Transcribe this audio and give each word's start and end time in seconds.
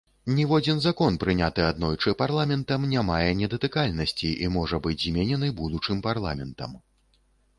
Ніводзін 0.35 0.77
закон, 0.85 1.17
прыняты 1.23 1.63
аднойчы 1.71 2.13
парламентам, 2.21 2.87
не 2.95 3.03
мае 3.11 3.29
недатыкальнасці 3.43 4.33
і 4.47 4.49
можа 4.57 4.81
быць 4.87 4.97
зменены 5.05 5.51
будучым 5.63 5.97
парламентам. 6.07 6.71